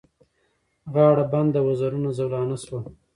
[0.93, 2.79] غاړه بنده وزرونه زولانه سوه